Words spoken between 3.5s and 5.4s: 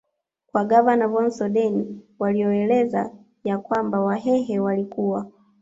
kwamba wahehe walikuwa